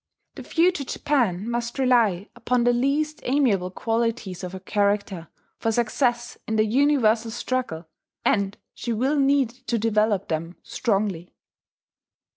[0.33, 5.27] The future Japan must rely upon the least amiable qualities of her character
[5.59, 7.87] for success in the universal struggle;
[8.25, 11.35] and she will need to develop them strongly.